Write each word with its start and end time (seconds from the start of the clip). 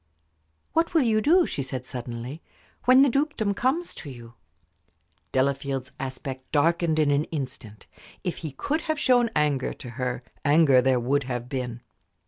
"What 0.73 0.95
will 0.95 1.03
you 1.03 1.21
do," 1.21 1.45
she 1.45 1.61
said, 1.61 1.85
suddenly, 1.85 2.41
"when 2.85 3.03
the 3.03 3.07
dukedom 3.09 3.53
comes 3.53 3.93
to 3.93 4.09
you?" 4.09 4.33
Delafield's 5.31 5.91
aspect 5.99 6.51
darkened 6.51 6.97
in 6.97 7.11
an 7.11 7.25
instant. 7.25 7.85
If 8.23 8.37
he 8.37 8.49
could 8.49 8.81
have 8.81 8.99
shown 8.99 9.29
anger 9.35 9.73
to 9.73 9.89
her, 9.91 10.23
anger 10.43 10.81
there 10.81 10.99
would 10.99 11.25
have 11.25 11.47
been. 11.47 11.81